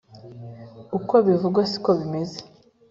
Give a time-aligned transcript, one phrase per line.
[0.97, 2.39] uko bivugwa siko bimeze